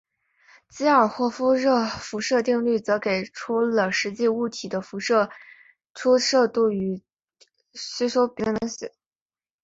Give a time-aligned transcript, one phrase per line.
[0.69, 5.29] 基尔霍夫热辐射定律则给出了实际物体的辐射
[5.93, 7.03] 出射度与
[7.73, 8.89] 吸收比之间的关系。